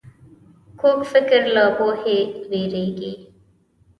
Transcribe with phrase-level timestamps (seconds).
[0.79, 2.19] کوږ فکر له پوهې
[2.49, 3.13] وېرېږي